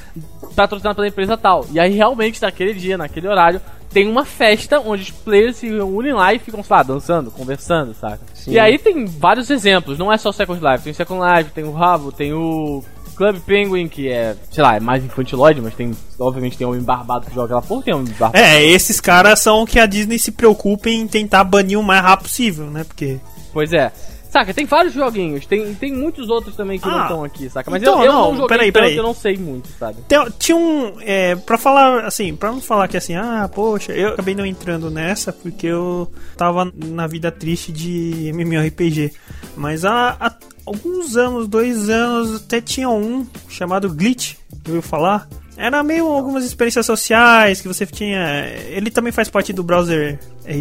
[0.57, 1.67] patrocinada pela empresa tal.
[1.71, 6.13] E aí realmente naquele dia, naquele horário, tem uma festa onde os players se unem
[6.13, 8.21] lá e ficam, sei lá, dançando, conversando, saca?
[8.47, 11.65] E aí tem vários exemplos, não é só Second Life, tem o Second Life, tem
[11.65, 12.83] o Rabo, tem o
[13.15, 17.27] Club Penguin, que é, sei lá, é mais infantilóide, mas tem, obviamente tem homem barbado
[17.27, 18.37] que joga aquela porra, tem homem barbado.
[18.37, 22.27] É, esses caras são que a Disney se preocupa em tentar banir o mais rápido
[22.27, 22.85] possível, né?
[22.85, 23.19] Porque.
[23.53, 23.93] Pois é.
[24.35, 27.70] Saca, tem vários joguinhos, tem, tem muitos outros também que não Ah, estão aqui, saca?
[27.70, 28.97] Mas então, eu, eu não, não, joguei peraí, tanto, peraí.
[28.97, 29.99] eu não sei muito, sabe?
[30.09, 30.97] Tem- tinha um.
[31.03, 34.90] É, pra falar assim, pra não falar que assim, ah, poxa, eu acabei não entrando
[34.90, 39.12] nessa porque eu tava na vida triste de MMORPG.
[39.57, 40.35] Mas a, a,
[40.66, 45.29] alguns anos, dois anos, até tinha um chamado Glitch, que eu ouviu falar.
[45.57, 48.47] Era meio algumas experiências sociais que você tinha.
[48.69, 50.55] Ele também faz parte do browser é,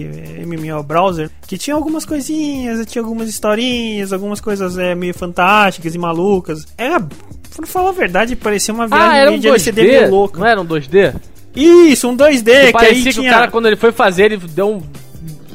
[0.46, 5.98] MMO browser, que tinha algumas coisinhas, tinha algumas historinhas, algumas coisas é, meio fantásticas e
[5.98, 6.66] malucas.
[6.78, 9.88] Era, pra falar a verdade, parecia uma viagem Ah, era um de LCD 2D?
[9.88, 10.40] meio louca.
[10.40, 11.16] Não era um 2D?
[11.56, 13.30] Isso, um 2D, que, que aí que tinha.
[13.30, 14.82] o cara, quando ele foi fazer, ele deu um,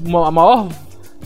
[0.04, 0.68] uma, a maior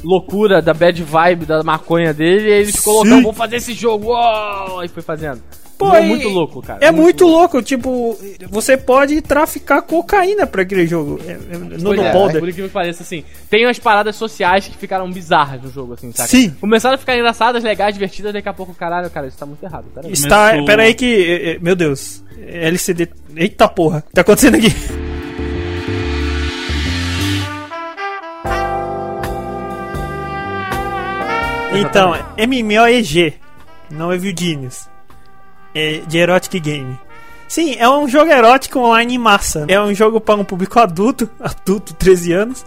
[0.02, 4.08] loucura da bad vibe da maconha dele, e ele ficou loucão, vou fazer esse jogo,
[4.08, 4.82] uou!
[4.82, 5.42] E foi fazendo.
[5.90, 6.78] Pô, é muito louco, cara.
[6.84, 8.16] É muito louco, tipo,
[8.48, 11.20] você pode traficar cocaína pra aquele jogo.
[11.26, 12.40] É, é, no é, Boulder.
[12.40, 16.12] por incrível que pareça, assim, tem umas paradas sociais que ficaram bizarras no jogo, assim,
[16.12, 16.28] saca?
[16.28, 16.50] Sim.
[16.60, 19.86] Começaram a ficar engraçadas, legais, divertidas, daqui a pouco, caralho, cara, isso tá muito errado,
[19.94, 20.12] peraí.
[20.12, 20.50] Está.
[20.50, 21.24] Começou- Pera aí que.
[21.24, 22.22] é, é, Meu Deus.
[22.40, 23.08] é LCD.
[23.36, 23.98] Eita porra.
[23.98, 24.68] O que tá acontecendo aqui?
[31.74, 33.34] Então, MMOEG.
[33.90, 34.88] Não é Genius.
[35.74, 36.98] É de Erotic Game.
[37.48, 39.64] Sim, é um jogo erótico online em massa.
[39.68, 42.64] É um jogo para um público adulto, adulto, 13 anos,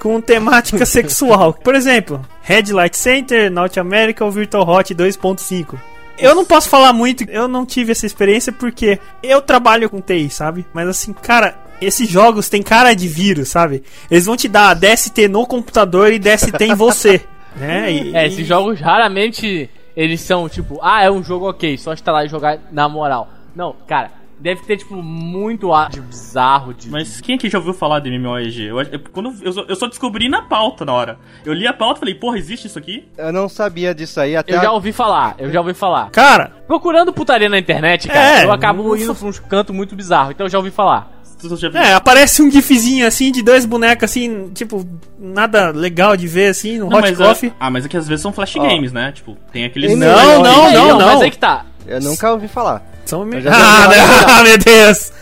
[0.00, 1.52] com temática sexual.
[1.54, 5.78] Por exemplo, Red Light Center, North America ou Virtual Hot 2.5.
[6.18, 10.30] Eu não posso falar muito, eu não tive essa experiência porque eu trabalho com TI,
[10.30, 10.64] sabe?
[10.72, 13.82] Mas assim, cara, esses jogos têm cara de vírus, sabe?
[14.08, 17.20] Eles vão te dar DST no computador e DST em você,
[17.56, 17.92] né?
[17.92, 22.24] E- É, esses jogos raramente eles são tipo, ah, é um jogo ok, só instalar
[22.26, 23.28] e jogar na moral.
[23.54, 26.90] Não, cara, deve ter tipo muito ar de bizarro, de.
[26.90, 28.62] Mas quem aqui já ouviu falar de MMORPG?
[28.64, 31.18] Eu, eu, quando eu, só, eu só descobri na pauta na hora.
[31.44, 33.08] Eu li a pauta e falei, porra, existe isso aqui?
[33.16, 34.56] Eu não sabia disso aí até.
[34.56, 36.10] Eu já ouvi falar, eu já ouvi falar.
[36.10, 39.94] Cara, Procurando putaria na internet, cara, É, eu acabo não indo pra uns cantos muito
[39.94, 41.13] bizarros, então eu já ouvi falar.
[41.48, 41.80] Tu já viu?
[41.80, 44.86] é, aparece um gifzinho assim de dois bonecos assim, tipo,
[45.18, 47.50] nada legal de ver assim no Não, Hot Coffee.
[47.50, 49.12] é, ah, mas é que às vezes são flash games, né?
[49.12, 49.96] Tipo, tem aqueles.
[49.96, 51.22] Não, Não, não, Aí, não, Mas não.
[51.22, 51.64] aí que tá.
[51.86, 52.82] Eu nunca ouvi falar.
[53.04, 53.22] São.
[53.30, 53.96] Eu Ah, vi
[54.36, 55.12] não, meu Deus.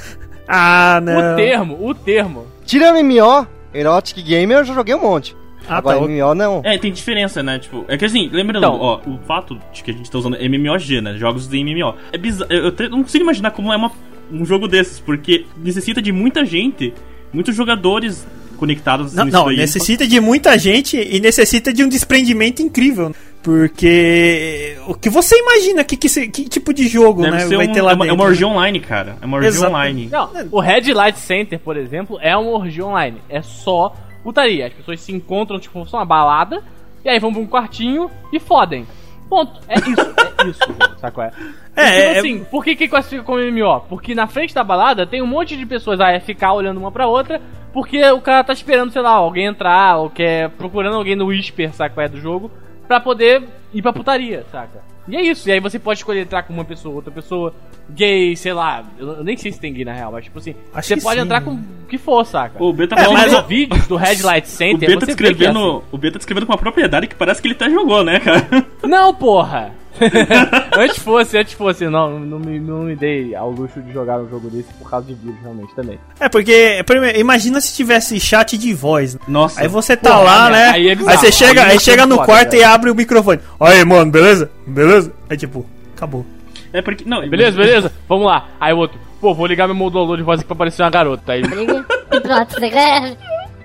[0.49, 1.33] Ah, não.
[1.33, 2.47] O termo, o termo.
[2.65, 5.35] Tira MMO, Erotic Game, eu já joguei um monte.
[5.69, 6.05] Ah, Agora tá.
[6.05, 6.61] MMO não.
[6.65, 7.59] É, tem diferença, né?
[7.59, 8.79] Tipo, é que assim, lembrando, Então.
[8.81, 11.15] ó, o fato de que a gente tá usando MMOG, né?
[11.17, 11.95] Jogos de MMO.
[12.13, 12.53] É bizarro.
[12.53, 13.93] Eu, eu te- não consigo imaginar como é uma-
[14.31, 16.93] um jogo desses, porque necessita de muita gente,
[17.33, 19.57] muitos jogadores conectados Não, nisso não, daí.
[19.57, 23.13] necessita de muita gente e necessita de um desprendimento incrível.
[23.43, 27.73] Porque o que você imagina que, que, que tipo de jogo Deve né, vai um,
[27.73, 28.23] ter lá é uma, é dentro?
[28.23, 29.17] uma orgia online, cara.
[29.21, 29.69] É uma orgia Exato.
[29.69, 30.09] online.
[30.13, 33.19] Não, o Red Light Center, por exemplo, é uma orgia online.
[33.29, 34.69] É só putaria.
[34.69, 36.63] As pessoas se encontram, tipo, são uma balada,
[37.05, 38.87] e aí vão pra um quartinho e fodem.
[39.33, 39.61] Ponto.
[39.67, 40.15] É isso,
[40.45, 40.61] é isso,
[41.01, 41.31] sabe qual é?
[41.75, 43.81] É, tipo é- assim, por que que classifica como MMO?
[43.89, 47.07] Porque na frente da balada tem um monte de pessoas a ficar olhando uma pra
[47.07, 47.41] outra,
[47.73, 51.73] porque o cara tá esperando, sei lá, alguém entrar, ou quer procurando alguém no Whisper,
[51.73, 52.51] saca qual é do jogo,
[52.87, 53.43] pra poder
[53.73, 54.92] ir pra putaria, saca?
[55.09, 57.53] E é isso, e aí você pode escolher entrar com uma pessoa, outra pessoa,
[57.91, 60.89] gay, sei lá, eu nem sei se tem gay na real, mas tipo assim, Acho
[60.89, 61.25] você pode sim.
[61.25, 62.63] entrar com o que for, saca?
[62.63, 65.07] O B tá É, mas os vídeos do Red Light O Center, B tá você
[65.07, 65.83] vê que é descrevendo.
[65.91, 68.47] O B tá descrevendo com uma propriedade que parece que ele até jogou, né, cara?
[68.51, 68.65] assim.
[68.87, 69.73] Não, porra!
[70.79, 74.29] antes fosse, antes fosse, não, não me, não me dei ao luxo de jogar um
[74.29, 75.99] jogo desse por causa de vírus, realmente, também.
[76.19, 79.15] É, porque, primeiro, imagina se tivesse chat de voz.
[79.15, 79.21] né?
[79.29, 79.61] Nossa.
[79.61, 80.71] Aí você tá Porra, lá, aí- né?
[80.71, 82.61] aí é Aí, você chega, Aí aí é chega no foda, quarto velho.
[82.63, 83.41] e abre o microfone.
[83.61, 84.51] Aí, mano, beleza?
[84.67, 85.13] Beleza?
[85.29, 86.25] Aí tipo, acabou.
[86.73, 87.05] É porque.
[87.07, 87.93] Não, Beleza, beleza?
[88.09, 88.49] Vamos lá.
[88.59, 91.33] Aí o outro, pô, vou ligar meu modulador de voz aqui pra parecer uma garota.
[91.33, 91.47] Aí e
[92.21, 92.57] pronto.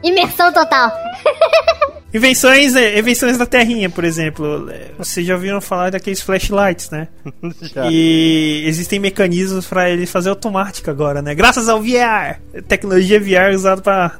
[0.04, 0.92] Imersão total.
[2.14, 4.70] Invenções, é, invenções da Terrinha, por exemplo.
[4.98, 7.08] Vocês já ouviram falar daqueles flashlights, né?
[7.62, 7.88] Já.
[7.92, 11.36] E existem mecanismos pra ele fazer automática agora, né?
[11.36, 12.40] Graças ao VR.
[12.68, 14.14] Tecnologia VR usada para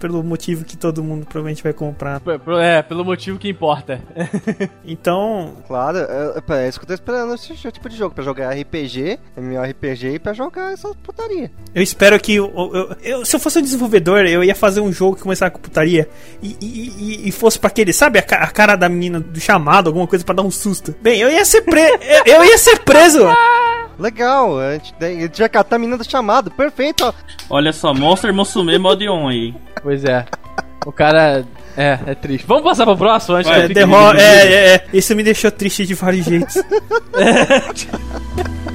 [0.00, 2.20] pelo motivo que todo mundo provavelmente vai comprar.
[2.62, 4.00] É, pelo motivo que importa.
[4.86, 8.50] Então, Claro, é, é isso que eu tô esperando esse tipo de jogo, pra jogar
[8.52, 11.50] RPG, MMORPG e pra jogar essa putaria.
[11.74, 14.92] eu espero que eu, eu- eu- se eu fosse um desenvolvedor, eu ia fazer um
[14.92, 16.08] jogo que começasse com putaria
[16.42, 16.92] e, e-
[17.24, 20.06] e- e fosse pra aquele, sabe, a, ca- a cara da menina do chamado, alguma
[20.06, 20.94] coisa pra dar um susto.
[21.02, 23.26] Bem, eu ia ser preso, eu, eu ia ser preso.
[23.98, 27.14] Legal, a gente, daí a gente vai catar a menina do chamado, perfeito.
[27.50, 29.54] Olha só, Monster Musume Mod On aí.
[29.82, 30.24] Pois é.
[30.86, 31.44] O cara.
[31.76, 32.46] É, é triste.
[32.46, 35.22] Vamos passar pro próximo antes Vai, que eu É, fique é, é, é, isso me
[35.22, 36.56] deixou triste de vários jeitos.
[36.56, 36.60] Ó,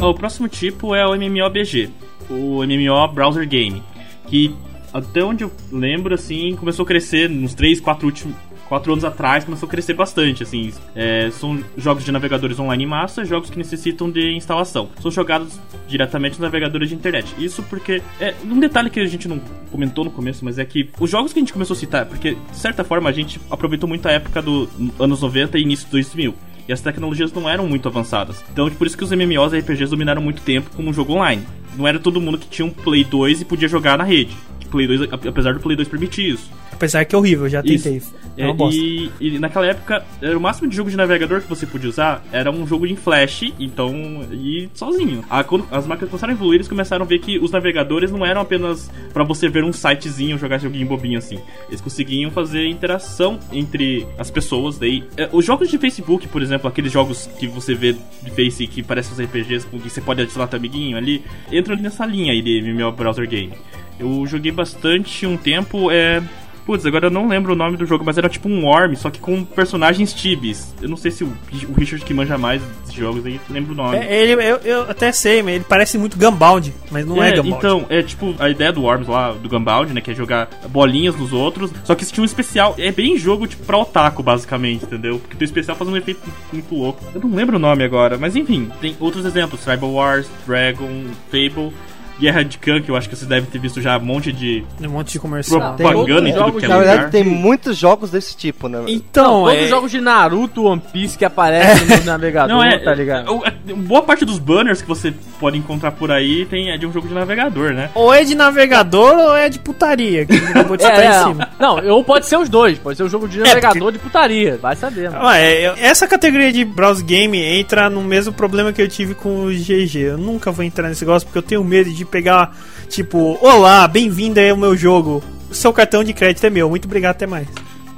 [0.00, 1.90] O próximo tipo é o MMOBG,
[2.30, 3.82] o MMO Browser Game,
[4.26, 4.54] que
[4.92, 8.34] até onde eu lembro, assim, começou a crescer nos 3, 4 últimos
[8.70, 10.72] quatro anos atrás começou a crescer bastante, assim.
[10.94, 14.88] É, são jogos de navegadores online em massa, jogos que necessitam de instalação.
[15.02, 15.58] São jogados
[15.88, 17.34] diretamente nos navegadores de internet.
[17.36, 18.00] Isso porque.
[18.20, 19.40] É, um detalhe que a gente não
[19.72, 22.36] comentou no começo, mas é que os jogos que a gente começou a citar, porque
[22.36, 24.68] de certa forma a gente aproveitou muito a época dos
[25.00, 26.32] anos 90 e início de 2000
[26.70, 28.44] e as tecnologias não eram muito avançadas.
[28.52, 31.42] Então, por isso que os MMOs e RPGs dominaram muito tempo como um jogo online.
[31.76, 34.36] Não era todo mundo que tinha um Play 2 e podia jogar na rede.
[34.70, 36.48] Play 2, apesar do Play 2 permitir isso.
[36.80, 37.96] Apesar que é horrível, já tentei.
[37.98, 38.14] Isso.
[38.38, 38.80] É uma É, bosta.
[38.80, 42.24] e, e naquela época, era o máximo de jogo de navegador que você podia usar
[42.32, 43.92] era um jogo em flash, então.
[44.32, 45.22] e sozinho.
[45.28, 48.24] Ah, quando as máquinas começaram a evoluir, eles começaram a ver que os navegadores não
[48.24, 51.38] eram apenas pra você ver um sitezinho, jogar joguinho bobinho assim.
[51.68, 54.78] Eles conseguiam fazer interação entre as pessoas.
[54.78, 58.66] Daí, é, os jogos de Facebook, por exemplo, aqueles jogos que você vê de Face
[58.66, 62.32] que parecem os RPGs, com que você pode adicionar teu amiguinho ali, entram nessa linha
[62.32, 63.52] aí de MMO Browser Game.
[63.98, 66.22] Eu joguei bastante um tempo, é.
[66.64, 69.10] Putz, agora eu não lembro o nome do jogo, mas era tipo um Worm, só
[69.10, 70.74] que com personagens tibis.
[70.80, 71.32] Eu não sei se o,
[71.68, 73.96] o Richard que manja mais desses jogos aí lembra o nome.
[73.96, 77.56] É, ele, eu, eu até sei, mas ele parece muito Gunbound, mas não é, Gunbound.
[77.56, 80.00] Então, é tipo a ideia do Worms lá, do Gunbound, né?
[80.00, 81.72] Que é jogar bolinhas nos outros.
[81.84, 82.74] Só que esse tinha um especial.
[82.78, 85.18] É bem jogo tipo pra otaku, basicamente, entendeu?
[85.18, 86.20] Porque o especial faz um efeito
[86.52, 87.02] muito louco.
[87.14, 91.72] Eu não lembro o nome agora, mas enfim, tem outros exemplos: Tribal Wars, Dragon, Fable.
[92.20, 94.64] Guerra de Khan, que eu acho que vocês devem ter visto já um monte de
[94.78, 95.74] Tem um monte de comercial.
[95.74, 96.90] Tem propaganda em outros tudo que é Na lugar.
[96.90, 98.82] verdade, tem muitos jogos desse tipo, né?
[98.86, 102.78] Então, Todos é, os jogos de Naruto, One Piece que aparecem no navegador, Não, é,
[102.78, 103.42] tá ligado?
[103.44, 106.92] a- boa parte dos banners que você pode encontrar por aí tem, é de um
[106.92, 107.90] jogo de navegador, né?
[107.94, 111.24] ou é de navegador ou é de putaria, que acabou de É, citar é, em
[111.32, 111.48] cima.
[111.58, 112.78] Não, ou pode ser os dois.
[112.78, 114.58] Pode ser o jogo de navegador de putaria.
[114.60, 115.26] Vai saber, mano.
[115.26, 119.14] Ah, é, eu- essa categoria de browse game entra no mesmo problema que eu tive
[119.14, 119.96] com o GG.
[119.98, 122.56] Eu nunca vou entrar nesse negócio porque eu tenho medo de pegar,
[122.88, 125.22] tipo, olá, bem-vindo aí ao meu jogo.
[125.50, 127.46] O seu cartão de crédito é meu, muito obrigado, até mais.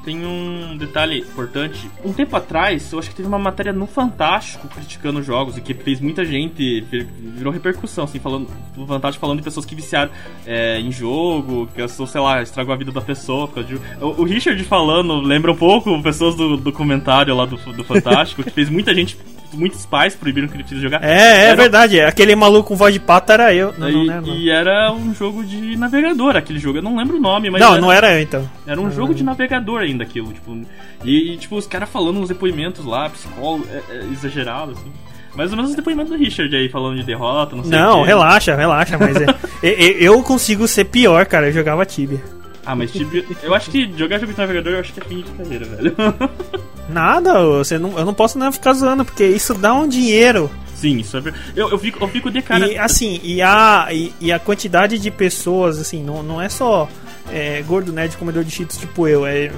[0.04, 1.88] Tem um detalhe importante.
[2.04, 5.72] Um tempo atrás, eu acho que teve uma matéria no Fantástico criticando jogos e que
[5.74, 10.10] fez muita gente, vir- virou repercussão, assim, falando, o Fantástico falando de pessoas que viciaram
[10.44, 13.48] é, em jogo, que, sei lá, estragou a vida da pessoa.
[13.62, 17.84] de- O, o Richard falando lembra um pouco pessoas do, do comentário lá do, do
[17.84, 19.16] Fantástico, que fez muita gente,
[19.52, 21.02] muitos pais proibiram que ele precisa jogar.
[21.04, 23.74] É, é Era- verdade, aquele maluco com voz de pata era eu.
[23.78, 24.24] Não, não, e, não.
[24.36, 26.78] e era um jogo de navegador, aquele jogo.
[26.78, 27.60] Eu não lembro o nome, mas.
[27.60, 27.80] não, era...
[27.80, 28.50] não era eu então.
[28.66, 30.56] Era um jogo de navegador ainda aquilo, tipo.
[31.04, 34.92] E, e, tipo, os caras falando uns depoimentos lá, psicólogo, é, é, exagerado, assim.
[35.34, 38.02] Mais ou menos os depoimentos do Richard aí, falando de derrota, não sei o Não,
[38.02, 39.26] relaxa, relaxa, mas é.
[39.66, 41.48] e- e- eu consigo ser pior, cara.
[41.48, 42.20] Eu jogava Tibia.
[42.64, 43.10] Ah, mas tipo,
[43.42, 45.94] eu acho que jogar jogo de navegador eu acho que é fim de carreira, velho.
[46.92, 50.50] Nada, você não, eu não posso nem ficar zoando, porque isso dá um dinheiro.
[50.74, 51.22] Sim, isso é
[51.55, 52.66] eu, eu, fico, eu fico de cara.
[52.66, 56.88] E assim, e a, e, e a quantidade de pessoas, assim, não, não é só
[57.31, 59.52] é, gordo nerd comedor de cheetos tipo eu, é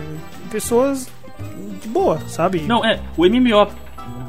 [0.50, 1.08] pessoas
[1.82, 2.60] de boa, sabe?
[2.60, 3.68] Não, é, o MMO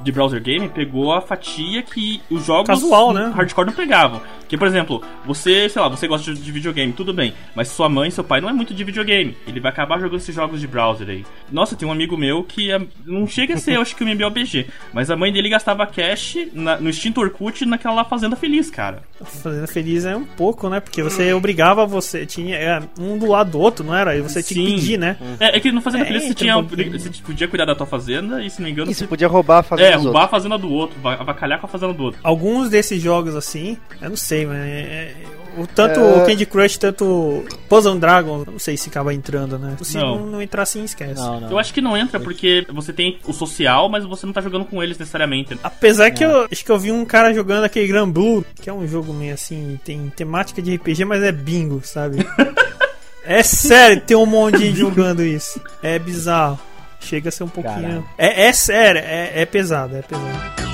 [0.03, 3.33] de browser game pegou a fatia que os jogos Casual, né?
[3.35, 4.21] hardcore não pegavam.
[4.47, 8.11] Que, por exemplo, você, sei lá, você gosta de videogame, tudo bem, mas sua mãe,
[8.11, 9.35] seu pai não é muito de videogame.
[9.47, 11.25] Ele vai acabar jogando esses jogos de browser aí.
[11.51, 14.07] Nossa, tem um amigo meu que é- não chega a ser, eu acho que o
[14.07, 18.69] MMOBG, mas a mãe dele gastava cash na- no extinto Orkut naquela lá Fazenda Feliz,
[18.69, 19.03] cara.
[19.23, 20.79] Fazenda Feliz é um pouco, né?
[20.79, 24.15] Porque você obrigava você, tinha é, um do lado do outro, não era?
[24.15, 24.75] E você tinha que Sim.
[24.75, 25.17] pedir, né?
[25.39, 27.73] É, é que no Fazenda É, Feliz você, entra tinha, um você podia cuidar da
[27.75, 29.95] tua fazenda e, se não me engano, E você você podia roubar a fazenda É,
[29.95, 30.31] roubar a outros.
[30.31, 32.19] fazenda do outro, va- avacalhar com a fazenda do outro.
[32.23, 35.15] Alguns desses jogos assim, eu não sei, mas é, é,
[35.57, 36.03] o tanto É.
[36.03, 39.77] o Candy Crush, tanto Puzzle Dragon, não sei se acaba entrando, né?
[39.81, 40.17] Se Não.
[40.17, 41.13] não, não entrar assim, esquece.
[41.21, 41.51] Não, não.
[41.51, 44.65] Eu acho que não entra porque você tem o social, mas você não tá jogando
[44.65, 45.57] com eles necessariamente.
[45.63, 48.73] Apesar que eu acho que eu vi um cara jogando aquele Grand Blue, que é
[48.73, 52.17] um jogo meio assim, tem temática de RPG, mas é bingo, sabe?
[53.23, 55.61] é sério, tem um monte de jogando isso.
[55.81, 56.59] É bizarro.
[56.99, 58.03] Chega a ser um pouquinho.
[58.17, 60.64] É, é sério, é, é pesado, é pesado.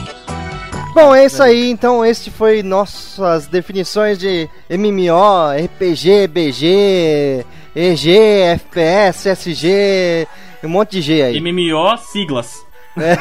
[0.94, 1.70] Bom, é isso aí.
[1.70, 10.28] Então, este foi nossas definições de MMO, RPG, BG, EG, FPS, SG,
[10.64, 11.42] um monte de G aí.
[11.42, 12.66] MMO, siglas.
[12.98, 13.18] É,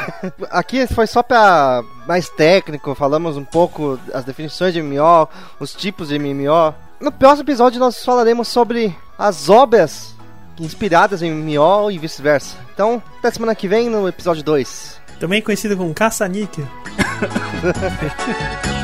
[0.51, 5.29] aqui foi só pra mais técnico, falamos um pouco as definições de MMO,
[5.59, 6.75] os tipos de MMO.
[6.99, 10.13] No próximo episódio nós falaremos sobre as obras
[10.59, 12.57] inspiradas em MMO e vice-versa.
[12.73, 14.99] Então, até semana que vem no episódio 2.
[15.19, 16.67] Também conhecido como caça-níquel.
[17.21, 18.71] Tchau.